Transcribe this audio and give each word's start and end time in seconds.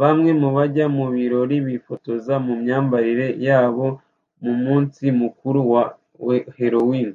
Bamwe 0.00 0.30
mu 0.40 0.48
bajya 0.56 0.86
mu 0.96 1.06
birori 1.14 1.56
bifotoza 1.66 2.34
mu 2.46 2.52
myambarire 2.62 3.26
yabo 3.46 3.86
mu 4.42 4.52
munsi 4.64 5.02
mukuru 5.20 5.58
wa 5.72 5.84
Halloween 6.56 7.10